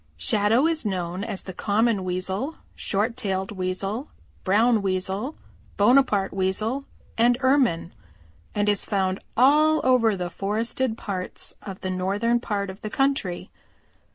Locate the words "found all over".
8.83-10.15